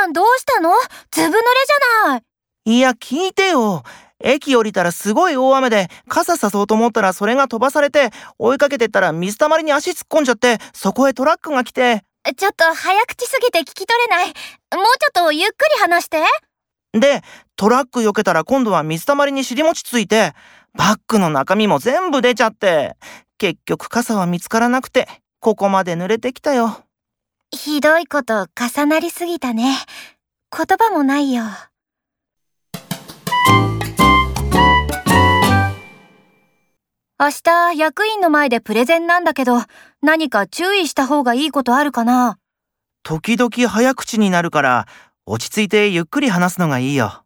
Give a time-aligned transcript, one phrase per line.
[0.00, 0.70] ゃんどうしたの？
[1.10, 2.22] ずぶ濡れじゃない。
[2.66, 3.82] いや、聞いてよ。
[4.22, 12.04] 駅降りたらすごい大雨で、傘さそうと思ったらそれが飛ばされて、追いかけてったら水たまりに足突っ込んじゃって、そこへトラックが来て。
[12.36, 14.26] ちょっと早口すぎて聞き取れない。
[14.26, 16.22] もうちょっとゆっくり話して。
[16.92, 17.22] で、
[17.56, 20.34] トラック避けたら今度は水たまりに尻餅ついて、
[20.74, 22.96] バッグの中身も全部出ちゃって、
[23.38, 25.08] 結局傘は見つからなくて、
[25.40, 26.84] ここまで濡れてきたよ。
[27.62, 29.76] ひどいこと重なりすぎたね。
[30.50, 31.42] 言葉もないよ。
[37.18, 39.58] 明日役員の前でプレゼンなんだけど、
[40.00, 42.38] 何か注意した方がいいことあるかな？
[43.02, 44.86] 時々早口になるから、
[45.26, 47.24] 落ち着いてゆっくり話すのがいいよ。